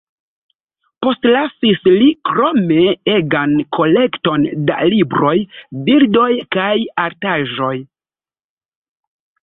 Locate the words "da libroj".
4.73-5.37